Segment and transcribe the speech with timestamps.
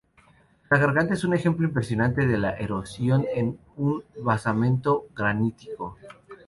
[0.71, 5.95] La garganta es un ejemplo impresionante de la erosión en un basamento granítico.